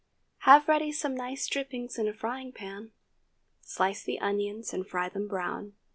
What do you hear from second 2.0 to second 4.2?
a frying pan. Slice the